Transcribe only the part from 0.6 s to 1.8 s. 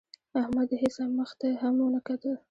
د هېڅا مخ ته هم